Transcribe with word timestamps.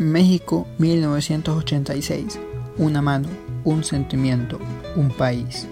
México 0.00 0.66
1986. 0.78 2.40
Una 2.78 3.02
mano, 3.02 3.28
un 3.64 3.84
sentimiento, 3.84 4.58
un 4.96 5.10
país. 5.10 5.68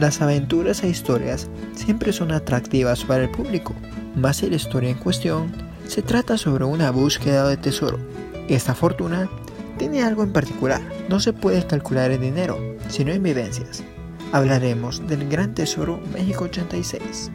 Las 0.00 0.20
aventuras 0.20 0.82
e 0.82 0.88
historias 0.88 1.48
siempre 1.76 2.12
son 2.12 2.32
atractivas 2.32 3.04
para 3.04 3.22
el 3.22 3.30
público, 3.30 3.72
más 4.16 4.38
si 4.38 4.50
la 4.50 4.56
historia 4.56 4.90
en 4.90 4.98
cuestión 4.98 5.52
se 5.86 6.02
trata 6.02 6.36
sobre 6.36 6.64
una 6.64 6.90
búsqueda 6.90 7.48
de 7.48 7.56
tesoro. 7.56 8.00
Esta 8.48 8.74
fortuna 8.74 9.30
tiene 9.78 10.02
algo 10.02 10.24
en 10.24 10.32
particular, 10.32 10.82
no 11.08 11.20
se 11.20 11.32
puede 11.32 11.64
calcular 11.68 12.10
en 12.10 12.22
dinero, 12.22 12.58
sino 12.88 13.12
en 13.12 13.22
vivencias. 13.22 13.84
Hablaremos 14.32 15.06
del 15.06 15.28
Gran 15.28 15.54
Tesoro 15.54 16.00
México 16.12 16.46
86. 16.46 17.30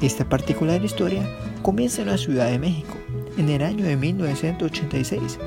Esta 0.00 0.28
particular 0.28 0.84
historia 0.84 1.22
comienza 1.62 2.02
en 2.02 2.08
la 2.08 2.18
Ciudad 2.18 2.50
de 2.50 2.58
México, 2.58 2.96
en 3.40 3.48
el 3.48 3.62
año 3.62 3.86
de 3.86 3.96
1986, 3.96 5.38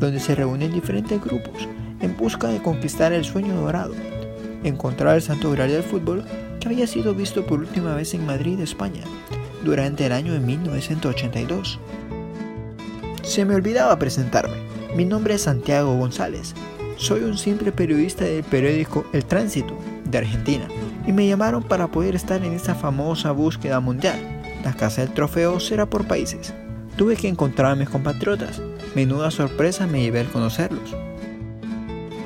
donde 0.00 0.18
se 0.18 0.34
reúnen 0.34 0.72
diferentes 0.72 1.22
grupos 1.22 1.68
en 2.00 2.16
busca 2.16 2.48
de 2.48 2.62
conquistar 2.62 3.12
el 3.12 3.22
sueño 3.22 3.54
dorado, 3.54 3.94
encontrar 4.62 5.16
el 5.16 5.22
santo 5.22 5.50
grial 5.50 5.68
del 5.68 5.82
fútbol 5.82 6.24
que 6.58 6.68
había 6.68 6.86
sido 6.86 7.14
visto 7.14 7.46
por 7.46 7.60
última 7.60 7.94
vez 7.94 8.14
en 8.14 8.24
Madrid, 8.24 8.58
España, 8.60 9.02
durante 9.62 10.06
el 10.06 10.12
año 10.12 10.32
de 10.32 10.40
1982. 10.40 11.78
Se 13.22 13.44
me 13.44 13.54
olvidaba 13.54 13.98
presentarme. 13.98 14.56
Mi 14.96 15.04
nombre 15.04 15.34
es 15.34 15.42
Santiago 15.42 15.98
González. 15.98 16.54
Soy 16.96 17.24
un 17.24 17.36
simple 17.36 17.72
periodista 17.72 18.24
del 18.24 18.44
periódico 18.44 19.04
El 19.12 19.26
Tránsito 19.26 19.76
de 20.06 20.16
Argentina 20.16 20.66
y 21.06 21.12
me 21.12 21.26
llamaron 21.26 21.62
para 21.62 21.88
poder 21.88 22.14
estar 22.14 22.42
en 22.42 22.54
esta 22.54 22.74
famosa 22.74 23.32
búsqueda 23.32 23.80
mundial. 23.80 24.18
La 24.64 24.72
casa 24.72 25.02
del 25.02 25.12
trofeo 25.12 25.60
será 25.60 25.84
por 25.84 26.06
países. 26.06 26.54
Tuve 26.96 27.16
que 27.16 27.28
encontrar 27.28 27.72
a 27.72 27.74
mis 27.74 27.88
compatriotas. 27.88 28.62
Menuda 28.94 29.30
sorpresa 29.30 29.86
me 29.86 30.02
llevé 30.02 30.20
al 30.20 30.28
conocerlos. 30.28 30.94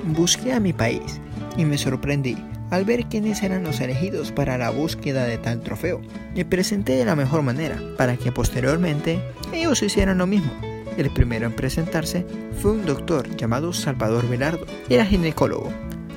Busqué 0.05 0.53
a 0.53 0.61
mi 0.61 0.73
país 0.73 1.21
y 1.57 1.65
me 1.65 1.79
sorprendí 1.79 2.37
al 2.71 2.85
ver 2.85 3.07
quiénes 3.07 3.43
eran 3.43 3.65
los 3.65 3.81
elegidos 3.81 4.31
para 4.31 4.59
la 4.59 4.69
búsqueda 4.69 5.25
de 5.25 5.39
tal 5.39 5.63
trofeo. 5.63 6.03
Me 6.35 6.45
presenté 6.45 6.97
de 6.97 7.07
la 7.07 7.17
mejor 7.17 7.43
manera 7.43 7.81
para 7.97 8.17
que 8.17 8.31
posteriormente 8.31 9.23
ellos 9.55 9.83
hicieran 9.83 10.19
lo 10.19 10.27
mismo. 10.27 10.53
El 10.99 11.11
primero 11.11 11.47
en 11.47 11.57
presentarse 11.57 12.27
fue 12.61 12.73
un 12.73 12.85
doctor 12.85 13.37
llamado 13.37 13.73
Salvador 13.73 14.29
Velardo. 14.29 14.67
Era 14.91 15.07
ginecólogo, 15.07 15.73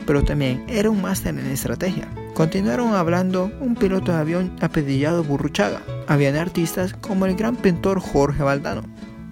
pero 0.05 0.23
también 0.23 0.65
era 0.67 0.89
un 0.89 1.01
máster 1.01 1.37
en 1.37 1.45
estrategia. 1.47 2.09
Continuaron 2.33 2.95
hablando 2.95 3.51
un 3.61 3.75
piloto 3.75 4.11
de 4.11 4.17
avión 4.17 4.55
apedillado 4.59 5.23
Burruchaga. 5.23 5.81
Habían 6.07 6.35
artistas 6.35 6.93
como 6.93 7.25
el 7.25 7.35
gran 7.35 7.55
pintor 7.55 7.99
Jorge 7.99 8.43
Valdano. 8.43 8.83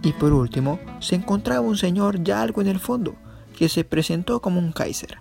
Y 0.02 0.14
por 0.14 0.34
último, 0.34 0.80
se 1.00 1.16
encontraba 1.16 1.62
un 1.62 1.78
señor 1.78 2.24
ya 2.24 2.42
algo 2.42 2.62
en 2.62 2.68
el 2.68 2.80
fondo, 2.80 3.16
que 3.58 3.68
se 3.70 3.84
presentó 3.84 4.42
como 4.42 4.60
un 4.60 4.72
Kaiser 4.72 5.18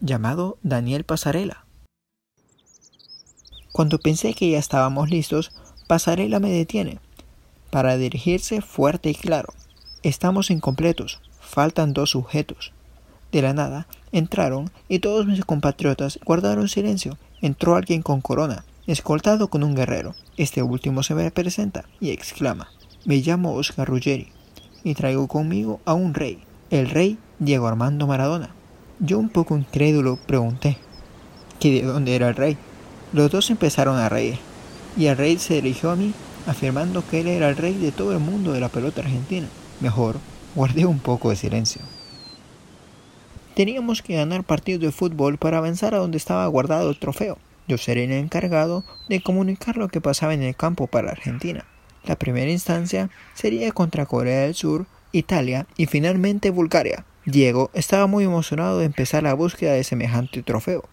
llamado 0.00 0.58
Daniel 0.62 1.04
Pasarela. 1.04 1.64
Cuando 3.72 3.98
pensé 3.98 4.34
que 4.34 4.50
ya 4.50 4.58
estábamos 4.58 5.10
listos, 5.10 5.52
Pasarela 5.86 6.40
me 6.40 6.50
detiene 6.50 6.98
para 7.70 7.96
dirigirse 7.96 8.60
fuerte 8.62 9.10
y 9.10 9.14
claro. 9.14 9.52
Estamos 10.02 10.50
incompletos, 10.50 11.20
faltan 11.40 11.92
dos 11.92 12.10
sujetos. 12.10 12.72
De 13.32 13.42
la 13.42 13.52
nada, 13.52 13.86
entraron 14.12 14.70
y 14.88 15.00
todos 15.00 15.26
mis 15.26 15.44
compatriotas 15.44 16.18
guardaron 16.24 16.68
silencio. 16.68 17.18
Entró 17.42 17.76
alguien 17.76 18.02
con 18.02 18.20
corona, 18.20 18.64
escoltado 18.86 19.48
con 19.48 19.62
un 19.62 19.74
guerrero. 19.74 20.14
Este 20.36 20.62
último 20.62 21.02
se 21.02 21.14
me 21.14 21.30
presenta 21.30 21.84
y 22.00 22.10
exclama, 22.10 22.68
me 23.04 23.16
llamo 23.16 23.54
Oscar 23.54 23.88
Ruggeri 23.88 24.28
y 24.84 24.94
traigo 24.94 25.26
conmigo 25.26 25.80
a 25.84 25.94
un 25.94 26.14
rey, 26.14 26.38
el 26.70 26.90
rey 26.90 27.18
Diego 27.38 27.66
Armando 27.66 28.06
Maradona. 28.06 28.50
Yo 29.00 29.18
un 29.18 29.28
poco 29.28 29.56
incrédulo 29.56 30.16
pregunté 30.16 30.76
que 31.58 31.72
de 31.72 31.82
dónde 31.82 32.14
era 32.14 32.28
el 32.28 32.36
rey. 32.36 32.56
Los 33.12 33.30
dos 33.30 33.50
empezaron 33.50 33.96
a 33.98 34.08
reír 34.08 34.38
y 34.96 35.06
el 35.06 35.16
rey 35.16 35.38
se 35.38 35.54
dirigió 35.54 35.90
a 35.90 35.96
mí 35.96 36.14
afirmando 36.46 37.06
que 37.06 37.20
él 37.20 37.26
era 37.26 37.48
el 37.48 37.56
rey 37.56 37.74
de 37.74 37.92
todo 37.92 38.12
el 38.12 38.20
mundo 38.20 38.52
de 38.52 38.60
la 38.60 38.68
pelota 38.68 39.00
argentina. 39.00 39.48
Mejor, 39.80 40.16
guardé 40.54 40.86
un 40.86 41.00
poco 41.00 41.30
de 41.30 41.36
silencio. 41.36 41.82
Teníamos 43.54 44.02
que 44.02 44.16
ganar 44.16 44.44
partidos 44.44 44.82
de 44.82 44.92
fútbol 44.92 45.38
para 45.38 45.58
avanzar 45.58 45.94
a 45.94 45.98
donde 45.98 46.18
estaba 46.18 46.46
guardado 46.46 46.90
el 46.90 46.98
trofeo. 46.98 47.38
Yo 47.68 47.78
seré 47.78 48.04
el 48.04 48.12
encargado 48.12 48.84
de 49.08 49.22
comunicar 49.22 49.76
lo 49.76 49.88
que 49.88 50.00
pasaba 50.00 50.34
en 50.34 50.42
el 50.42 50.54
campo 50.54 50.86
para 50.86 51.10
Argentina. 51.10 51.64
La 52.04 52.16
primera 52.16 52.50
instancia 52.50 53.10
sería 53.34 53.72
contra 53.72 54.06
Corea 54.06 54.42
del 54.42 54.54
Sur, 54.54 54.86
Italia 55.12 55.66
y 55.76 55.86
finalmente 55.86 56.50
Bulgaria. 56.50 57.04
Diego 57.24 57.70
estaba 57.74 58.06
muy 58.06 58.24
emocionado 58.24 58.78
de 58.78 58.84
empezar 58.84 59.24
la 59.24 59.34
búsqueda 59.34 59.72
de 59.72 59.82
semejante 59.82 60.44
trofeo. 60.44 60.84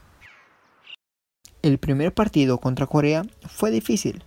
El 1.62 1.78
primer 1.78 2.14
partido 2.14 2.58
contra 2.58 2.88
Corea 2.88 3.24
fue 3.48 3.70
difícil, 3.70 4.24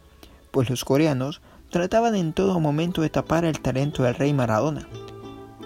pues 0.53 0.71
los 0.71 0.85
coreanos 0.85 1.43
trataban 1.71 2.15
en 2.15 2.33
todo 2.33 2.61
momento 2.61 3.03
de 3.03 3.11
tapar 3.11 3.45
el 3.45 3.61
talento 3.61 4.05
del 4.05 4.15
rey 4.15 4.33
Maradona. 4.33 4.89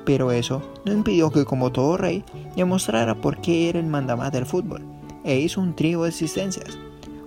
Pero 0.07 0.33
eso 0.33 0.63
no 0.87 0.93
impidió 0.93 1.31
que 1.31 1.45
como 1.45 1.71
todo 1.71 1.99
rey 1.99 2.25
demostrara 2.57 3.15
por 3.15 3.41
qué 3.43 3.69
era 3.69 3.79
el 3.79 3.87
mandamás 3.87 4.33
del 4.33 4.47
fútbol, 4.47 4.83
e 5.25 5.39
hizo 5.39 5.61
un 5.61 5.75
trío 5.75 6.03
de 6.03 6.11
asistencias, 6.11 6.79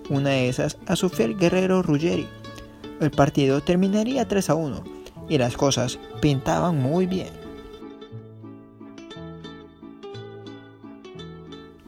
una 0.09 0.29
de 0.29 0.49
esas 0.49 0.77
a 0.87 0.95
su 0.95 1.09
fiel 1.09 1.37
guerrero 1.37 1.81
Ruggeri. 1.81 2.27
El 2.99 3.11
partido 3.11 3.61
terminaría 3.61 4.27
3 4.27 4.49
a 4.49 4.55
1, 4.55 4.83
y 5.29 5.37
las 5.37 5.57
cosas 5.57 5.99
pintaban 6.21 6.77
muy 6.77 7.05
bien. 7.05 7.29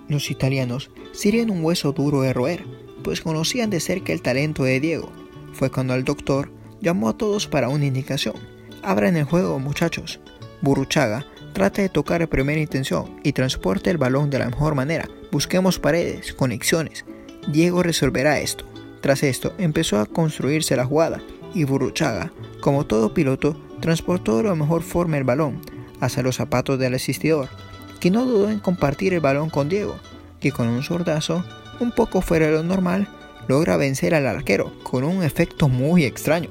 Los 0.07 0.29
italianos 0.29 0.91
serían 1.13 1.49
un 1.49 1.63
hueso 1.63 1.91
duro 1.91 2.21
de 2.21 2.33
roer, 2.33 2.63
pues 3.03 3.21
conocían 3.21 3.69
de 3.69 3.79
cerca 3.79 4.13
el 4.13 4.21
talento 4.21 4.63
de 4.63 4.79
Diego. 4.79 5.11
Fue 5.53 5.71
cuando 5.71 5.95
el 5.95 6.03
doctor 6.03 6.51
llamó 6.81 7.09
a 7.09 7.17
todos 7.17 7.47
para 7.47 7.69
una 7.69 7.85
indicación. 7.85 8.35
Abran 8.83 9.15
el 9.15 9.23
juego, 9.23 9.57
muchachos. 9.59 10.19
Burruchaga 10.61 11.25
trata 11.55 11.81
de 11.81 11.87
tocar 11.87 12.21
a 12.21 12.27
primera 12.27 12.59
intención 12.59 13.15
y 13.23 13.31
transporte 13.31 13.89
el 13.89 13.97
balón 13.97 14.29
de 14.29 14.39
la 14.39 14.49
mejor 14.49 14.75
manera. 14.75 15.09
Busquemos 15.31 15.79
paredes, 15.79 16.33
conexiones. 16.33 17.05
Diego 17.47 17.81
resolverá 17.81 18.41
esto. 18.41 18.65
Tras 18.99 19.23
esto, 19.23 19.53
empezó 19.57 19.99
a 19.99 20.05
construirse 20.05 20.75
la 20.75 20.85
jugada 20.85 21.21
y 21.53 21.63
Burruchaga, 21.63 22.33
como 22.59 22.85
todo 22.85 23.13
piloto, 23.13 23.55
transportó 23.79 24.37
de 24.37 24.43
la 24.43 24.55
mejor 24.55 24.83
forma 24.83 25.17
el 25.17 25.23
balón 25.23 25.61
hacia 26.01 26.23
los 26.23 26.35
zapatos 26.35 26.77
del 26.77 26.95
asistidor 26.95 27.47
que 28.01 28.11
no 28.11 28.25
dudó 28.25 28.49
en 28.49 28.59
compartir 28.59 29.13
el 29.13 29.21
balón 29.21 29.49
con 29.49 29.69
Diego, 29.69 29.95
que 30.41 30.51
con 30.51 30.67
un 30.67 30.83
sordazo, 30.83 31.45
un 31.79 31.91
poco 31.91 32.19
fuera 32.19 32.47
de 32.47 32.51
lo 32.51 32.63
normal, 32.63 33.07
logra 33.47 33.77
vencer 33.77 34.13
al 34.13 34.27
arquero 34.27 34.73
con 34.83 35.05
un 35.05 35.23
efecto 35.23 35.69
muy 35.69 36.03
extraño. 36.03 36.49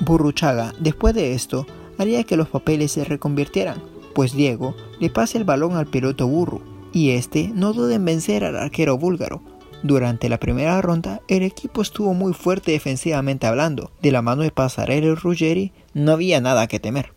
Burruchaga, 0.00 0.74
después 0.78 1.14
de 1.14 1.34
esto, 1.34 1.66
haría 1.98 2.24
que 2.24 2.36
los 2.36 2.48
papeles 2.48 2.92
se 2.92 3.04
reconvirtieran, 3.04 3.82
pues 4.14 4.32
Diego 4.32 4.74
le 4.98 5.10
pasa 5.10 5.38
el 5.38 5.44
balón 5.44 5.76
al 5.76 5.86
piloto 5.86 6.26
burro, 6.26 6.62
y 6.92 7.10
este 7.10 7.48
no 7.54 7.72
duda 7.72 7.94
en 7.94 8.04
vencer 8.04 8.44
al 8.44 8.56
arquero 8.56 8.98
búlgaro, 8.98 9.42
durante 9.82 10.28
la 10.28 10.38
primera 10.38 10.80
ronda, 10.82 11.22
el 11.26 11.42
equipo 11.42 11.80
estuvo 11.80 12.12
muy 12.12 12.34
fuerte 12.34 12.72
defensivamente 12.72 13.46
hablando. 13.46 13.90
De 14.02 14.12
la 14.12 14.20
mano 14.20 14.42
de 14.42 14.50
Pasarela 14.50 15.06
y 15.06 15.14
Ruggeri 15.14 15.72
no 15.94 16.12
había 16.12 16.40
nada 16.40 16.66
que 16.66 16.80
temer. 16.80 17.14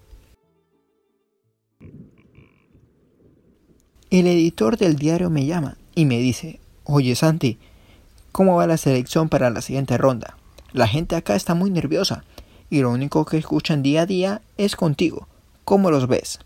El 4.10 4.28
editor 4.28 4.78
del 4.78 4.96
diario 4.96 5.30
me 5.30 5.46
llama 5.46 5.78
y 5.96 6.06
me 6.06 6.20
dice, 6.20 6.60
oye 6.86 7.16
Santi, 7.16 7.58
¿cómo 8.32 8.56
va 8.56 8.68
la 8.68 8.78
selección 8.78 9.28
para 9.28 9.50
la 9.50 9.62
siguiente 9.62 9.97
ronda? 9.97 10.38
La 10.72 10.88
gente 10.88 11.16
acá 11.16 11.36
está 11.36 11.56
muy 11.56 11.70
nerviosa 11.70 12.24
y 12.73 12.81
lo 12.81 12.91
único 12.91 13.25
que 13.25 13.37
escuchan 13.37 13.84
día 13.84 14.02
a 14.02 14.05
día 14.05 14.41
es 14.58 14.75
contigo. 14.75 15.28
¿Cómo 15.64 15.91
los 15.91 16.08
ves? 16.08 16.40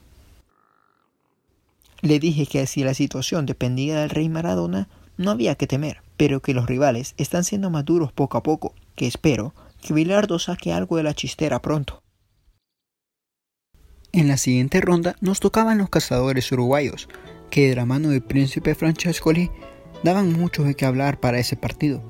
Le 2.02 2.20
dije 2.20 2.46
que 2.46 2.68
si 2.68 2.84
la 2.84 2.94
situación 2.94 3.46
dependía 3.46 4.02
del 4.02 4.10
rey 4.10 4.30
Maradona, 4.30 4.88
no 5.18 5.32
había 5.32 5.56
que 5.56 5.68
temer 5.68 6.02
pero 6.18 6.42
que 6.42 6.54
los 6.54 6.66
rivales 6.66 7.14
están 7.18 7.44
siendo 7.44 7.70
maduros 7.70 8.12
poco 8.12 8.38
a 8.38 8.44
poco, 8.44 8.74
que 8.96 9.08
espero 9.08 9.54
que 9.82 9.94
Bilardo 9.94 10.40
saque 10.40 10.74
algo 10.74 10.98
de 10.98 11.04
la 11.04 11.14
chistera 11.14 11.62
pronto. 11.62 12.02
En 14.12 14.28
la 14.28 14.38
siguiente 14.38 14.82
ronda 14.82 15.16
nos 15.22 15.40
tocaban 15.40 15.78
los 15.78 15.90
cazadores 15.90 16.52
uruguayos, 16.52 17.08
que 17.52 17.70
de 17.70 17.76
la 17.76 17.86
mano 17.86 18.10
del 18.10 18.24
príncipe 18.24 18.74
Francescoli 18.74 19.52
daban 20.04 20.34
mucho 20.34 20.64
de 20.64 20.76
qué 20.76 20.86
hablar 20.86 21.20
para 21.20 21.40
ese 21.40 21.56
partido. 21.56 22.04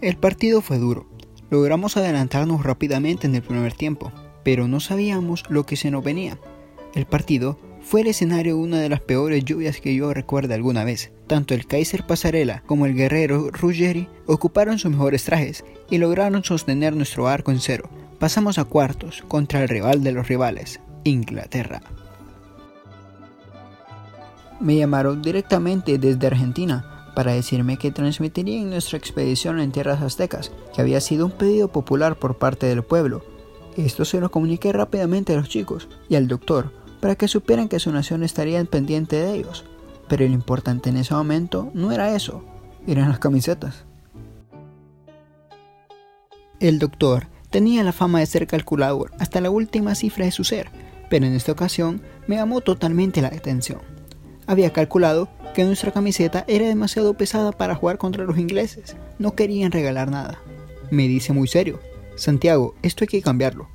El 0.00 0.16
partido 0.16 0.62
fue 0.62 0.78
duro. 0.78 1.06
Logramos 1.54 1.96
adelantarnos 1.96 2.64
rápidamente 2.64 3.28
en 3.28 3.36
el 3.36 3.42
primer 3.42 3.74
tiempo, 3.74 4.10
pero 4.42 4.66
no 4.66 4.80
sabíamos 4.80 5.44
lo 5.48 5.64
que 5.64 5.76
se 5.76 5.88
nos 5.88 6.02
venía. 6.02 6.36
El 6.96 7.06
partido 7.06 7.60
fue 7.80 8.00
el 8.00 8.08
escenario 8.08 8.56
de 8.56 8.60
una 8.60 8.80
de 8.80 8.88
las 8.88 9.00
peores 9.00 9.44
lluvias 9.44 9.80
que 9.80 9.94
yo 9.94 10.12
recuerde 10.12 10.54
alguna 10.54 10.82
vez. 10.82 11.12
Tanto 11.28 11.54
el 11.54 11.68
Kaiser 11.68 12.04
Pasarela 12.08 12.64
como 12.66 12.86
el 12.86 12.96
guerrero 12.96 13.52
Ruggeri 13.52 14.08
ocuparon 14.26 14.80
sus 14.80 14.90
mejores 14.90 15.22
trajes 15.22 15.64
y 15.88 15.98
lograron 15.98 16.42
sostener 16.42 16.96
nuestro 16.96 17.28
arco 17.28 17.52
en 17.52 17.60
cero. 17.60 17.88
Pasamos 18.18 18.58
a 18.58 18.64
cuartos 18.64 19.22
contra 19.28 19.62
el 19.62 19.68
rival 19.68 20.02
de 20.02 20.10
los 20.10 20.26
rivales, 20.26 20.80
Inglaterra. 21.04 21.82
Me 24.58 24.74
llamaron 24.74 25.22
directamente 25.22 25.98
desde 25.98 26.26
Argentina 26.26 26.93
para 27.14 27.32
decirme 27.32 27.76
que 27.76 27.90
transmitirían 27.90 28.70
nuestra 28.70 28.98
expedición 28.98 29.60
en 29.60 29.72
tierras 29.72 30.02
aztecas, 30.02 30.50
que 30.74 30.80
había 30.80 31.00
sido 31.00 31.26
un 31.26 31.32
pedido 31.32 31.68
popular 31.68 32.16
por 32.16 32.36
parte 32.36 32.66
del 32.66 32.82
pueblo. 32.82 33.24
Esto 33.76 34.04
se 34.04 34.20
lo 34.20 34.30
comuniqué 34.30 34.72
rápidamente 34.72 35.32
a 35.32 35.36
los 35.36 35.48
chicos 35.48 35.88
y 36.08 36.16
al 36.16 36.28
doctor, 36.28 36.72
para 37.00 37.16
que 37.16 37.28
supieran 37.28 37.68
que 37.68 37.80
su 37.80 37.92
nación 37.92 38.22
estaría 38.22 38.64
pendiente 38.64 39.16
de 39.16 39.34
ellos. 39.34 39.64
Pero 40.08 40.26
lo 40.26 40.32
importante 40.32 40.90
en 40.90 40.96
ese 40.96 41.14
momento 41.14 41.70
no 41.74 41.92
era 41.92 42.14
eso, 42.14 42.44
eran 42.86 43.08
las 43.08 43.18
camisetas. 43.18 43.84
El 46.60 46.78
doctor 46.78 47.28
tenía 47.50 47.82
la 47.82 47.92
fama 47.92 48.20
de 48.20 48.26
ser 48.26 48.46
calculador 48.46 49.10
hasta 49.18 49.40
la 49.40 49.50
última 49.50 49.94
cifra 49.94 50.24
de 50.24 50.30
su 50.30 50.44
ser, 50.44 50.70
pero 51.10 51.26
en 51.26 51.34
esta 51.34 51.52
ocasión 51.52 52.02
me 52.26 52.36
llamó 52.36 52.60
totalmente 52.60 53.22
la 53.22 53.28
atención. 53.28 53.80
Había 54.46 54.72
calculado 54.72 55.28
que 55.54 55.64
nuestra 55.64 55.92
camiseta 55.92 56.44
era 56.48 56.66
demasiado 56.66 57.14
pesada 57.14 57.52
para 57.52 57.74
jugar 57.74 57.98
contra 57.98 58.24
los 58.24 58.38
ingleses, 58.38 58.96
no 59.18 59.34
querían 59.34 59.72
regalar 59.72 60.10
nada. 60.10 60.38
Me 60.90 61.08
dice 61.08 61.32
muy 61.32 61.48
serio, 61.48 61.80
Santiago, 62.16 62.74
esto 62.82 63.04
hay 63.04 63.08
que 63.08 63.22
cambiarlo. 63.22 63.68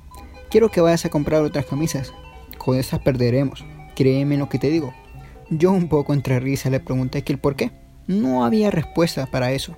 Quiero 0.50 0.70
que 0.70 0.80
vayas 0.80 1.04
a 1.04 1.10
comprar 1.10 1.42
otras 1.42 1.66
camisas, 1.66 2.12
con 2.58 2.78
esas 2.78 3.00
perderemos. 3.00 3.64
Créeme 3.96 4.36
lo 4.36 4.48
que 4.48 4.58
te 4.58 4.70
digo. 4.70 4.94
Yo 5.48 5.72
un 5.72 5.88
poco 5.88 6.12
entre 6.12 6.38
risa 6.38 6.70
le 6.70 6.80
pregunté 6.80 7.22
que 7.22 7.32
el 7.32 7.38
por 7.38 7.56
qué. 7.56 7.72
No 8.06 8.44
había 8.44 8.70
respuesta 8.70 9.26
para 9.26 9.52
eso. 9.52 9.76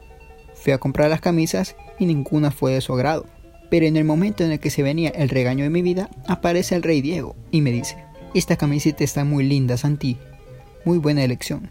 Fui 0.55 0.73
a 0.73 0.79
comprar 0.79 1.09
las 1.11 1.21
camisas 1.21 1.77
y 1.99 2.07
ninguna 2.07 2.51
fue 2.51 2.75
de 2.75 2.81
su 2.81 2.93
agrado. 2.93 3.27
Pero 3.71 3.87
en 3.87 3.97
el 3.97 4.05
momento 4.05 4.45
en 4.45 4.53
el 4.53 4.61
que 4.61 4.71
se 4.71 4.83
venía 4.83 5.11
el 5.11 5.29
regaño 5.29 5.65
de 5.65 5.71
mi 5.71 5.83
vida, 5.83 6.11
aparece 6.27 6.75
el 6.75 6.83
rey 6.83 7.01
Diego 7.01 7.37
y 7.51 7.63
me 7.63 7.71
dice, 7.71 8.05
esta 8.35 8.57
camiseta 8.57 9.03
está 9.03 9.25
muy 9.25 9.45
linda, 9.45 9.77
Santi. 9.77 10.19
Muy 10.85 10.99
buena 10.99 11.23
elección. 11.23 11.71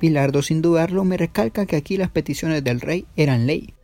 Pilardo 0.00 0.42
sin 0.42 0.62
dudarlo 0.62 1.04
me 1.04 1.18
recalca 1.18 1.66
que 1.66 1.76
aquí 1.76 1.98
las 1.98 2.10
peticiones 2.10 2.64
del 2.64 2.80
rey 2.80 3.06
eran 3.16 3.46
ley. 3.46 3.74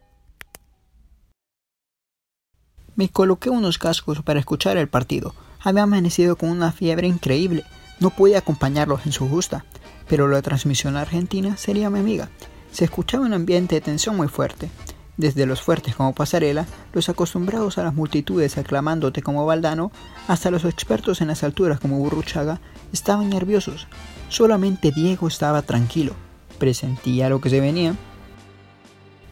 Me 2.94 3.10
coloqué 3.10 3.50
unos 3.50 3.76
cascos 3.76 4.22
para 4.22 4.40
escuchar 4.40 4.78
el 4.78 4.88
partido, 4.88 5.34
había 5.60 5.82
amanecido 5.82 6.36
con 6.36 6.48
una 6.48 6.72
fiebre 6.72 7.08
increíble. 7.08 7.64
No 8.00 8.10
pude 8.10 8.36
acompañarlos 8.36 9.04
en 9.04 9.12
su 9.12 9.28
justa, 9.28 9.66
pero 10.08 10.28
la 10.28 10.40
transmisión 10.40 10.96
argentina 10.96 11.58
sería 11.58 11.90
mi 11.90 11.98
amiga. 11.98 12.30
Se 12.72 12.84
escuchaba 12.84 13.26
un 13.26 13.34
ambiente 13.34 13.74
de 13.74 13.80
tensión 13.82 14.16
muy 14.16 14.28
fuerte. 14.28 14.70
Desde 15.16 15.44
los 15.44 15.62
fuertes 15.62 15.96
como 15.96 16.14
Pasarela, 16.14 16.66
los 16.92 17.08
acostumbrados 17.08 17.78
a 17.78 17.82
las 17.82 17.94
multitudes 17.94 18.56
aclamándote 18.58 19.22
como 19.22 19.44
Valdano, 19.44 19.90
hasta 20.28 20.50
los 20.50 20.64
expertos 20.64 21.20
en 21.20 21.28
las 21.28 21.42
alturas 21.42 21.80
como 21.80 21.98
Burruchaga, 21.98 22.60
estaban 22.93 23.31
nerviosos. 23.31 23.87
Solamente 24.29 24.93
Diego 24.93 25.29
estaba 25.29 25.62
tranquilo. 25.62 26.15
Presentía 26.59 27.29
lo 27.29 27.41
que 27.41 27.50
se 27.50 27.61
venía. 27.61 27.94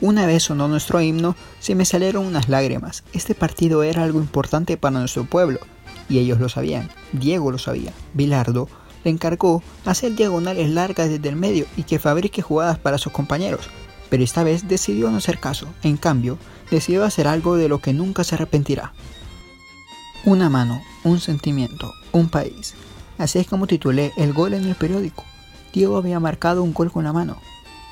Una 0.00 0.26
vez 0.26 0.42
sonó 0.42 0.68
nuestro 0.68 1.00
himno, 1.00 1.36
se 1.60 1.74
me 1.74 1.84
salieron 1.84 2.26
unas 2.26 2.48
lágrimas. 2.48 3.04
Este 3.12 3.34
partido 3.34 3.82
era 3.82 4.02
algo 4.02 4.18
importante 4.18 4.76
para 4.76 4.98
nuestro 4.98 5.24
pueblo 5.24 5.60
y 6.08 6.18
ellos 6.18 6.40
lo 6.40 6.48
sabían, 6.48 6.90
Diego 7.12 7.50
lo 7.50 7.58
sabía. 7.58 7.92
Bilardo 8.12 8.68
le 9.04 9.10
encargó 9.10 9.62
hacer 9.84 10.14
diagonales 10.14 10.70
largas 10.70 11.08
desde 11.08 11.28
el 11.28 11.36
medio 11.36 11.66
y 11.76 11.84
que 11.84 11.98
fabrique 11.98 12.42
jugadas 12.42 12.78
para 12.78 12.98
sus 12.98 13.12
compañeros, 13.12 13.68
pero 14.10 14.24
esta 14.24 14.44
vez 14.44 14.66
decidió 14.68 15.10
no 15.10 15.18
hacer 15.18 15.38
caso, 15.38 15.68
en 15.82 15.96
cambio, 15.96 16.38
decidió 16.70 17.04
hacer 17.04 17.28
algo 17.28 17.56
de 17.56 17.68
lo 17.68 17.80
que 17.80 17.92
nunca 17.92 18.24
se 18.24 18.34
arrepentirá. 18.34 18.92
Una 20.24 20.48
mano, 20.48 20.82
un 21.04 21.20
sentimiento, 21.20 21.92
un 22.12 22.28
país. 22.28 22.74
Así 23.18 23.38
es 23.38 23.46
como 23.46 23.66
titulé 23.66 24.12
el 24.16 24.32
gol 24.32 24.54
en 24.54 24.64
el 24.64 24.74
periódico. 24.74 25.24
Diego 25.72 25.96
había 25.96 26.20
marcado 26.20 26.62
un 26.62 26.74
gol 26.74 26.90
con 26.90 27.04
la 27.04 27.12
mano. 27.12 27.36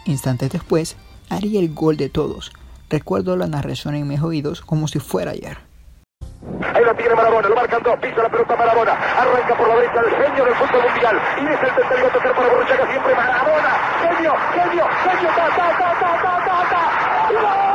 Instantes 0.04 0.50
después, 0.50 0.96
haría 1.30 1.60
el 1.60 1.72
gol 1.72 1.96
de 1.96 2.08
todos. 2.08 2.52
Recuerdo 2.90 3.36
la 3.36 3.46
narración 3.46 3.94
en 3.94 4.06
mis 4.06 4.20
oídos 4.20 4.60
como 4.60 4.88
si 4.88 4.98
fuera 4.98 5.30
ayer. 5.30 5.58
Ahí 6.74 6.84
la 6.84 6.94
tiene 6.94 7.14
Marabona, 7.14 7.48
lo 7.48 7.54
marcan 7.54 7.82
dos, 7.82 7.96
pisa 8.00 8.22
la 8.22 8.28
pelota 8.28 8.56
Marabona, 8.56 8.92
arranca 8.92 9.56
por 9.56 9.68
la 9.68 9.76
derecha 9.76 10.00
el 10.00 10.10
genio 10.10 10.44
del 10.44 10.54
fútbol 10.54 10.82
mundial 10.90 11.20
y 11.38 11.46
es 11.46 11.62
el 11.62 11.74
tercero 11.74 12.06
a 12.06 12.12
tocar 12.12 12.34
para 12.34 12.48
Borruchaga 12.48 12.90
siempre 12.90 13.14
Marabona, 13.14 13.70
genio, 14.02 14.34
genio, 14.52 14.84
genio, 15.04 15.28
ta, 15.36 15.48
ta, 15.48 15.78
ta, 15.78 16.00
ta, 16.00 16.12
ta, 16.22 16.44
ta, 16.44 16.70
ta. 16.70 17.71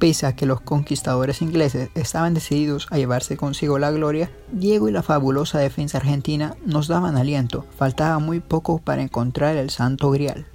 Pese 0.00 0.24
a 0.24 0.34
que 0.34 0.46
los 0.46 0.62
conquistadores 0.62 1.42
ingleses 1.42 1.90
estaban 1.94 2.32
decididos 2.32 2.86
a 2.90 2.96
llevarse 2.96 3.36
consigo 3.36 3.78
la 3.78 3.90
gloria, 3.90 4.30
Diego 4.50 4.88
y 4.88 4.92
la 4.92 5.02
fabulosa 5.02 5.58
defensa 5.58 5.98
argentina 5.98 6.56
nos 6.64 6.88
daban 6.88 7.18
aliento, 7.18 7.66
faltaba 7.76 8.18
muy 8.18 8.40
poco 8.40 8.78
para 8.78 9.02
encontrar 9.02 9.58
el 9.58 9.68
santo 9.68 10.10
grial. 10.10 10.46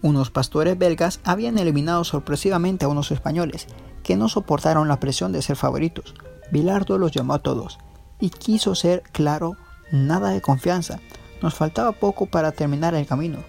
Unos 0.00 0.30
pastores 0.30 0.78
belgas 0.78 1.20
habían 1.22 1.58
eliminado 1.58 2.02
sorpresivamente 2.02 2.86
a 2.86 2.88
unos 2.88 3.10
españoles, 3.10 3.66
que 4.02 4.16
no 4.16 4.30
soportaron 4.30 4.88
la 4.88 4.98
presión 4.98 5.32
de 5.32 5.42
ser 5.42 5.56
favoritos. 5.56 6.14
Bilardo 6.50 6.96
los 6.96 7.12
llamó 7.12 7.34
a 7.34 7.40
todos, 7.40 7.78
y 8.20 8.30
quiso 8.30 8.74
ser 8.74 9.02
claro, 9.12 9.58
nada 9.92 10.30
de 10.30 10.40
confianza, 10.40 11.00
nos 11.42 11.54
faltaba 11.56 11.92
poco 11.92 12.24
para 12.24 12.52
terminar 12.52 12.94
el 12.94 13.06
camino 13.06 13.44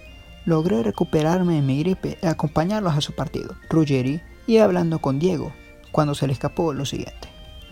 logré 0.48 0.82
recuperarme 0.82 1.56
de 1.56 1.62
mi 1.62 1.78
gripe 1.80 2.18
y 2.24 2.26
acompañarlos 2.26 2.96
a 2.96 3.02
su 3.02 3.14
partido. 3.14 3.56
Ruggeri 3.70 4.22
iba 4.48 4.64
hablando 4.64 5.00
con 5.00 5.20
Diego 5.20 5.52
cuando 5.92 6.16
se 6.16 6.26
le 6.26 6.32
escapó 6.32 6.74
lo 6.74 6.86
siguiente. 6.86 7.28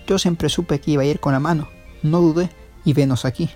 Yo 0.06 0.20
siempre 0.20 0.50
supe 0.50 0.82
que 0.82 0.92
iba 0.92 1.04
a 1.04 1.06
ir 1.06 1.22
con 1.22 1.32
la 1.32 1.40
mano, 1.40 1.70
no 2.04 2.20
dudé 2.20 2.50
y 2.84 2.92
venos 2.92 3.24
aquí. 3.24 3.50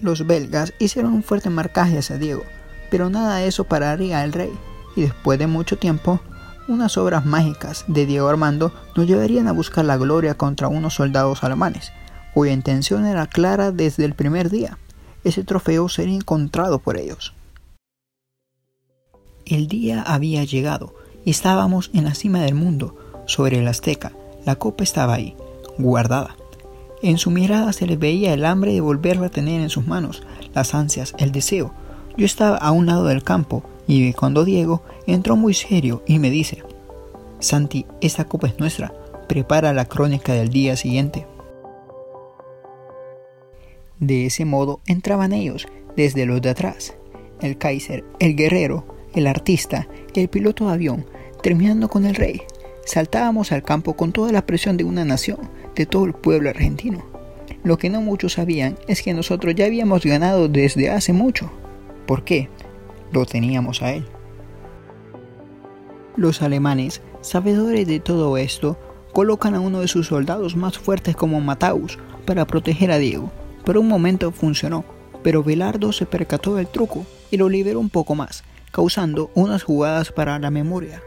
Los 0.00 0.24
belgas 0.24 0.72
hicieron 0.78 1.14
un 1.14 1.24
fuerte 1.24 1.50
marcaje 1.50 1.98
hacia 1.98 2.16
Diego, 2.16 2.44
pero 2.92 3.10
nada 3.10 3.38
de 3.38 3.48
eso 3.48 3.64
pararía 3.64 4.20
al 4.20 4.32
rey, 4.32 4.52
y 4.94 5.02
después 5.02 5.36
de 5.40 5.48
mucho 5.48 5.78
tiempo, 5.78 6.20
unas 6.68 6.96
obras 6.96 7.26
mágicas 7.26 7.84
de 7.88 8.06
Diego 8.06 8.28
Armando 8.28 8.72
nos 8.94 9.08
llevarían 9.08 9.48
a 9.48 9.52
buscar 9.52 9.84
la 9.84 9.96
gloria 9.96 10.34
contra 10.34 10.68
unos 10.68 10.94
soldados 10.94 11.42
alemanes, 11.42 11.92
cuya 12.34 12.52
intención 12.52 13.04
era 13.04 13.26
clara 13.26 13.72
desde 13.72 14.04
el 14.04 14.14
primer 14.14 14.48
día 14.48 14.78
ese 15.24 15.44
trofeo 15.44 15.88
sería 15.88 16.16
encontrado 16.16 16.78
por 16.78 16.98
ellos. 16.98 17.34
El 19.46 19.68
día 19.68 20.02
había 20.02 20.44
llegado 20.44 20.94
y 21.24 21.30
estábamos 21.30 21.90
en 21.94 22.04
la 22.04 22.14
cima 22.14 22.42
del 22.42 22.54
mundo, 22.54 22.96
sobre 23.28 23.58
el 23.58 23.68
Azteca. 23.68 24.12
La 24.44 24.56
copa 24.56 24.82
estaba 24.82 25.14
ahí, 25.14 25.36
guardada. 25.78 26.36
En 27.02 27.18
su 27.18 27.30
mirada 27.30 27.72
se 27.72 27.86
le 27.86 27.96
veía 27.96 28.34
el 28.34 28.44
hambre 28.44 28.72
de 28.72 28.80
volverla 28.80 29.26
a 29.26 29.30
tener 29.30 29.60
en 29.60 29.70
sus 29.70 29.86
manos, 29.86 30.22
las 30.54 30.74
ansias, 30.74 31.14
el 31.18 31.30
deseo. 31.30 31.72
Yo 32.16 32.26
estaba 32.26 32.56
a 32.56 32.72
un 32.72 32.86
lado 32.86 33.04
del 33.04 33.22
campo 33.22 33.62
y 33.86 34.12
cuando 34.14 34.44
Diego 34.44 34.82
entró 35.06 35.36
muy 35.36 35.54
serio 35.54 36.02
y 36.06 36.18
me 36.18 36.30
dice, 36.30 36.64
Santi, 37.38 37.86
esta 38.00 38.24
copa 38.24 38.48
es 38.48 38.58
nuestra, 38.58 38.92
prepara 39.28 39.72
la 39.72 39.84
crónica 39.84 40.32
del 40.32 40.48
día 40.48 40.76
siguiente. 40.76 41.27
De 44.00 44.26
ese 44.26 44.44
modo 44.44 44.80
entraban 44.86 45.32
ellos, 45.32 45.66
desde 45.96 46.26
los 46.26 46.40
de 46.40 46.50
atrás, 46.50 46.94
el 47.40 47.58
Kaiser, 47.58 48.04
el 48.20 48.36
guerrero, 48.36 48.86
el 49.14 49.26
artista, 49.26 49.88
el 50.14 50.28
piloto 50.28 50.66
de 50.66 50.74
avión, 50.74 51.06
terminando 51.42 51.88
con 51.88 52.04
el 52.04 52.14
rey. 52.14 52.42
Saltábamos 52.84 53.52
al 53.52 53.62
campo 53.62 53.94
con 53.94 54.12
toda 54.12 54.32
la 54.32 54.46
presión 54.46 54.76
de 54.76 54.84
una 54.84 55.04
nación, 55.04 55.50
de 55.74 55.86
todo 55.86 56.04
el 56.04 56.14
pueblo 56.14 56.50
argentino. 56.50 57.04
Lo 57.64 57.76
que 57.76 57.90
no 57.90 58.00
muchos 58.00 58.34
sabían 58.34 58.78
es 58.86 59.02
que 59.02 59.14
nosotros 59.14 59.54
ya 59.54 59.66
habíamos 59.66 60.04
ganado 60.04 60.48
desde 60.48 60.90
hace 60.90 61.12
mucho. 61.12 61.50
¿Por 62.06 62.24
qué? 62.24 62.48
Lo 63.12 63.26
teníamos 63.26 63.82
a 63.82 63.92
él. 63.92 64.06
Los 66.16 66.42
alemanes, 66.42 67.02
sabedores 67.20 67.86
de 67.86 68.00
todo 68.00 68.36
esto, 68.36 68.78
colocan 69.12 69.54
a 69.54 69.60
uno 69.60 69.80
de 69.80 69.88
sus 69.88 70.06
soldados 70.06 70.56
más 70.56 70.78
fuertes 70.78 71.16
como 71.16 71.40
Mataus 71.40 71.98
para 72.24 72.46
proteger 72.46 72.90
a 72.90 72.98
Diego, 72.98 73.30
por 73.68 73.76
un 73.76 73.86
momento 73.86 74.32
funcionó, 74.32 74.82
pero 75.22 75.42
Velardo 75.42 75.92
se 75.92 76.06
percató 76.06 76.54
del 76.54 76.68
truco 76.68 77.04
y 77.30 77.36
lo 77.36 77.50
liberó 77.50 77.80
un 77.80 77.90
poco 77.90 78.14
más, 78.14 78.42
causando 78.72 79.30
unas 79.34 79.62
jugadas 79.62 80.10
para 80.10 80.38
la 80.38 80.50
memoria. 80.50 81.02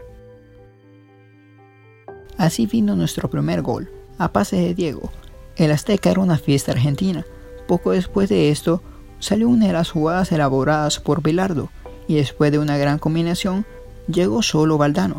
Así 2.38 2.66
vino 2.66 2.94
nuestro 2.94 3.28
primer 3.28 3.62
gol, 3.62 3.90
a 4.16 4.30
pase 4.30 4.54
de 4.54 4.74
Diego. 4.74 5.10
El 5.56 5.72
Azteca 5.72 6.12
era 6.12 6.20
una 6.20 6.38
fiesta 6.38 6.70
argentina. 6.70 7.26
Poco 7.66 7.90
después 7.90 8.28
de 8.28 8.50
esto, 8.50 8.80
salió 9.18 9.48
una 9.48 9.66
de 9.66 9.72
las 9.72 9.90
jugadas 9.90 10.30
elaboradas 10.30 11.00
por 11.00 11.20
Bilardo, 11.20 11.68
y 12.06 12.14
después 12.14 12.52
de 12.52 12.60
una 12.60 12.76
gran 12.76 13.00
combinación, 13.00 13.66
llegó 14.06 14.40
solo 14.40 14.78
Valdano. 14.78 15.18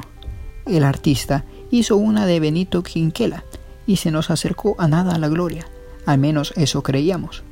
El 0.66 0.86
artista 0.86 1.44
hizo 1.72 1.98
una 1.98 2.26
de 2.26 2.40
Benito 2.40 2.84
Quinquela, 2.84 3.44
y 3.86 3.98
se 3.98 4.12
nos 4.12 4.30
acercó 4.30 4.78
a 4.80 4.88
nada 4.88 5.16
a 5.16 5.20
la 5.20 5.28
gloria. 5.28 5.68
Al 6.06 6.18
menos 6.18 6.54
eso 6.56 6.84
creíamos. 6.84 7.44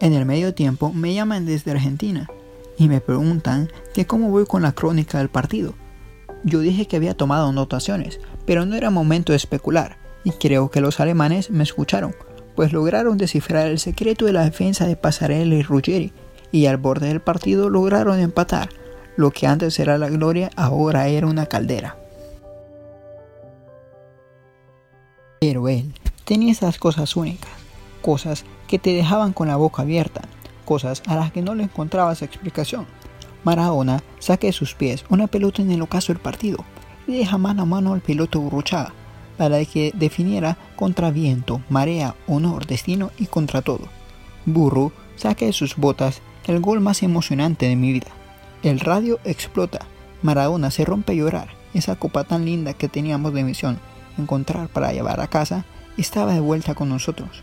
En 0.00 0.14
el 0.14 0.24
medio 0.24 0.54
tiempo 0.54 0.92
me 0.92 1.14
llaman 1.14 1.46
desde 1.46 1.70
Argentina 1.70 2.28
y 2.78 2.88
me 2.88 3.00
preguntan 3.00 3.70
que 3.92 4.06
cómo 4.06 4.30
voy 4.30 4.46
con 4.46 4.62
la 4.62 4.72
crónica 4.72 5.18
del 5.18 5.28
partido. 5.28 5.74
Yo 6.42 6.60
dije 6.60 6.86
que 6.86 6.96
había 6.96 7.14
tomado 7.14 7.48
anotaciones, 7.48 8.20
pero 8.46 8.64
no 8.64 8.76
era 8.76 8.88
momento 8.88 9.32
de 9.32 9.36
especular, 9.36 9.98
y 10.24 10.30
creo 10.30 10.70
que 10.70 10.80
los 10.80 11.00
alemanes 11.00 11.50
me 11.50 11.62
escucharon, 11.62 12.14
pues 12.56 12.72
lograron 12.72 13.18
descifrar 13.18 13.66
el 13.66 13.78
secreto 13.78 14.24
de 14.24 14.32
la 14.32 14.44
defensa 14.44 14.86
de 14.86 14.96
Pasarella 14.96 15.54
y 15.54 15.62
Ruggeri, 15.62 16.12
y 16.52 16.66
al 16.66 16.78
borde 16.78 17.08
del 17.08 17.20
partido 17.20 17.68
lograron 17.68 18.18
empatar. 18.18 18.70
Lo 19.16 19.30
que 19.30 19.46
antes 19.46 19.78
era 19.78 19.98
la 19.98 20.08
gloria 20.08 20.50
ahora 20.56 21.08
era 21.08 21.26
una 21.26 21.44
caldera. 21.44 21.98
Pero 25.40 25.68
él 25.68 25.92
tenía 26.30 26.52
esas 26.52 26.78
cosas 26.78 27.16
únicas, 27.16 27.50
cosas 28.02 28.44
que 28.68 28.78
te 28.78 28.94
dejaban 28.94 29.32
con 29.32 29.48
la 29.48 29.56
boca 29.56 29.82
abierta, 29.82 30.20
cosas 30.64 31.02
a 31.08 31.16
las 31.16 31.32
que 31.32 31.42
no 31.42 31.56
le 31.56 31.64
encontrabas 31.64 32.22
explicación. 32.22 32.86
Maradona 33.42 34.04
saca 34.20 34.46
de 34.46 34.52
sus 34.52 34.76
pies 34.76 35.04
una 35.08 35.26
pelota 35.26 35.60
en 35.60 35.72
el 35.72 35.82
ocaso 35.82 36.12
del 36.12 36.22
partido 36.22 36.64
y 37.08 37.18
deja 37.18 37.36
mano 37.36 37.62
a 37.62 37.66
mano 37.66 37.94
al 37.94 38.00
piloto 38.00 38.40
Burruchaga 38.40 38.92
para 39.38 39.64
que 39.64 39.90
definiera 39.92 40.56
contra 40.76 41.10
viento, 41.10 41.62
marea, 41.68 42.14
honor, 42.28 42.64
destino 42.64 43.10
y 43.18 43.26
contra 43.26 43.60
todo. 43.60 43.88
Burro 44.46 44.92
saca 45.16 45.46
de 45.46 45.52
sus 45.52 45.74
botas 45.74 46.22
el 46.46 46.60
gol 46.60 46.78
más 46.78 47.02
emocionante 47.02 47.66
de 47.66 47.74
mi 47.74 47.92
vida. 47.92 48.12
El 48.62 48.78
radio 48.78 49.18
explota, 49.24 49.80
Maradona 50.22 50.70
se 50.70 50.84
rompe 50.84 51.12
a 51.12 51.16
llorar, 51.16 51.48
esa 51.74 51.96
copa 51.96 52.22
tan 52.22 52.44
linda 52.44 52.72
que 52.72 52.86
teníamos 52.86 53.34
de 53.34 53.42
misión 53.42 53.80
encontrar 54.16 54.68
para 54.68 54.92
llevar 54.92 55.20
a 55.20 55.26
casa 55.26 55.64
estaba 56.00 56.32
de 56.32 56.40
vuelta 56.40 56.74
con 56.74 56.88
nosotros 56.88 57.42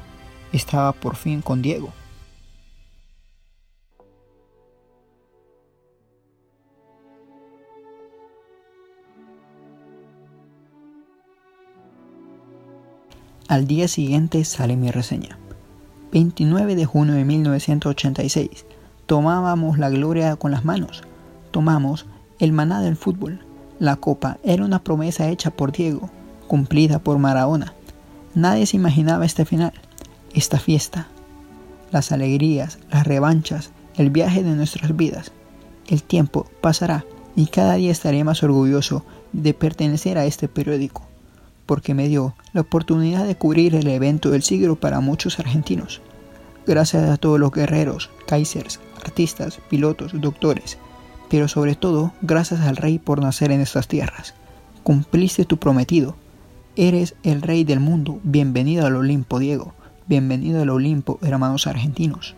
estaba 0.51 0.91
por 0.93 1.15
fin 1.15 1.41
con 1.41 1.61
Diego. 1.61 1.91
Al 13.47 13.65
día 13.65 13.87
siguiente 13.87 14.43
sale 14.43 14.75
mi 14.75 14.91
reseña. 14.91 15.39
29 16.11 16.75
de 16.75 16.85
junio 16.85 17.13
de 17.15 17.23
1986. 17.23 18.65
Tomábamos 19.05 19.77
la 19.77 19.89
gloria 19.89 20.35
con 20.35 20.51
las 20.51 20.65
manos. 20.65 21.03
Tomamos 21.51 22.07
el 22.39 22.51
maná 22.51 22.81
del 22.81 22.97
fútbol. 22.97 23.39
La 23.79 23.95
copa 23.95 24.37
era 24.43 24.65
una 24.65 24.83
promesa 24.83 25.29
hecha 25.29 25.49
por 25.49 25.71
Diego, 25.71 26.09
cumplida 26.47 26.99
por 26.99 27.19
Maradona. 27.19 27.73
Nadie 28.35 28.65
se 28.65 28.77
imaginaba 28.77 29.25
este 29.25 29.45
final 29.45 29.73
esta 30.37 30.59
fiesta, 30.59 31.07
las 31.91 32.11
alegrías, 32.11 32.77
las 32.91 33.07
revanchas, 33.07 33.71
el 33.95 34.11
viaje 34.11 34.43
de 34.43 34.51
nuestras 34.51 34.95
vidas. 34.95 35.31
El 35.87 36.03
tiempo 36.03 36.45
pasará 36.61 37.05
y 37.35 37.47
cada 37.47 37.75
día 37.75 37.91
estaré 37.91 38.23
más 38.23 38.43
orgulloso 38.43 39.03
de 39.33 39.53
pertenecer 39.53 40.17
a 40.17 40.25
este 40.25 40.47
periódico, 40.47 41.01
porque 41.65 41.93
me 41.93 42.07
dio 42.07 42.35
la 42.53 42.61
oportunidad 42.61 43.25
de 43.25 43.35
cubrir 43.35 43.73
el 43.73 43.87
evento 43.87 44.29
del 44.29 44.43
siglo 44.43 44.75
para 44.75 44.99
muchos 44.99 45.39
argentinos. 45.39 46.01
Gracias 46.67 47.09
a 47.09 47.17
todos 47.17 47.39
los 47.39 47.51
guerreros, 47.51 48.09
kaisers, 48.27 48.79
artistas, 49.03 49.59
pilotos, 49.69 50.11
doctores, 50.19 50.77
pero 51.29 51.47
sobre 51.47 51.75
todo 51.75 52.13
gracias 52.21 52.61
al 52.61 52.77
rey 52.77 52.99
por 52.99 53.21
nacer 53.21 53.51
en 53.51 53.61
estas 53.61 53.87
tierras. 53.87 54.33
Cumpliste 54.83 55.45
tu 55.45 55.57
prometido. 55.57 56.15
Eres 56.79 57.15
el 57.23 57.41
rey 57.41 57.63
del 57.63 57.79
mundo. 57.79 58.19
Bienvenido 58.21 58.85
al 58.85 58.97
Olimpo, 58.97 59.39
Diego. 59.39 59.73
Bienvenido 60.05 60.61
al 60.61 60.69
Olimpo, 60.69 61.17
hermanos 61.23 61.65
argentinos. 61.65 62.35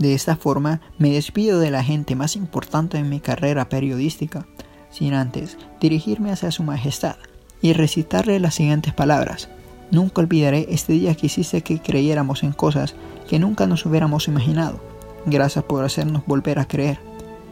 De 0.00 0.14
esta 0.14 0.34
forma 0.34 0.80
me 0.98 1.12
despido 1.12 1.60
de 1.60 1.70
la 1.70 1.84
gente 1.84 2.16
más 2.16 2.34
importante 2.34 2.98
en 2.98 3.08
mi 3.08 3.20
carrera 3.20 3.68
periodística, 3.68 4.48
sin 4.90 5.14
antes 5.14 5.58
dirigirme 5.80 6.32
hacia 6.32 6.50
Su 6.50 6.64
Majestad 6.64 7.18
y 7.62 7.74
recitarle 7.74 8.40
las 8.40 8.56
siguientes 8.56 8.94
palabras. 8.94 9.48
Nunca 9.92 10.22
olvidaré 10.22 10.66
este 10.70 10.94
día 10.94 11.14
que 11.14 11.26
hiciste 11.26 11.62
que 11.62 11.80
creyéramos 11.80 12.42
en 12.42 12.50
cosas 12.50 12.96
que 13.28 13.38
nunca 13.38 13.68
nos 13.68 13.86
hubiéramos 13.86 14.26
imaginado. 14.26 14.80
Gracias 15.24 15.64
por 15.64 15.84
hacernos 15.84 16.26
volver 16.26 16.58
a 16.58 16.66
creer. 16.66 16.98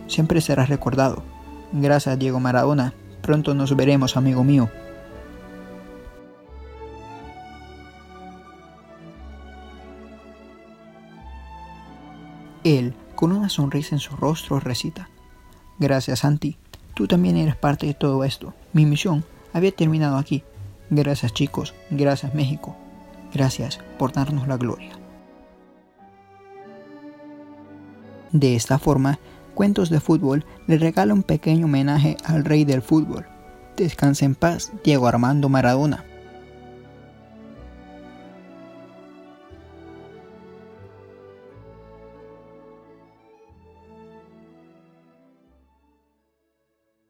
Siempre 0.08 0.40
serás 0.40 0.68
recordado. 0.68 1.35
Gracias 1.72 2.18
Diego 2.18 2.40
Maradona 2.40 2.92
Pronto 3.26 3.54
nos 3.54 3.74
veremos, 3.74 4.16
amigo 4.16 4.44
mío. 4.44 4.70
Él, 12.62 12.94
con 13.16 13.32
una 13.32 13.48
sonrisa 13.48 13.96
en 13.96 13.98
su 13.98 14.14
rostro, 14.14 14.60
recita. 14.60 15.08
Gracias, 15.80 16.20
Santi. 16.20 16.56
Tú 16.94 17.08
también 17.08 17.36
eres 17.36 17.56
parte 17.56 17.86
de 17.86 17.94
todo 17.94 18.22
esto. 18.22 18.54
Mi 18.72 18.86
misión 18.86 19.24
había 19.52 19.72
terminado 19.72 20.18
aquí. 20.18 20.44
Gracias, 20.88 21.32
chicos. 21.32 21.74
Gracias, 21.90 22.32
México. 22.32 22.76
Gracias 23.34 23.80
por 23.98 24.12
darnos 24.12 24.46
la 24.46 24.56
gloria. 24.56 24.92
De 28.30 28.54
esta 28.54 28.78
forma, 28.78 29.18
Cuentos 29.56 29.88
de 29.88 30.00
Fútbol 30.00 30.44
le 30.66 30.76
regala 30.76 31.14
un 31.14 31.22
pequeño 31.22 31.64
homenaje 31.64 32.18
al 32.24 32.44
rey 32.44 32.66
del 32.66 32.82
fútbol. 32.82 33.26
Descansa 33.74 34.26
en 34.26 34.34
paz, 34.34 34.70
Diego 34.84 35.08
Armando 35.08 35.48
Maradona. 35.48 36.04